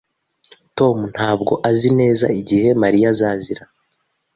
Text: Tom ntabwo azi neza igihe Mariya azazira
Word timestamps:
Tom 0.77 0.97
ntabwo 1.13 1.53
azi 1.69 1.89
neza 1.99 2.25
igihe 2.39 2.67
Mariya 2.81 3.07
azazira 3.13 3.63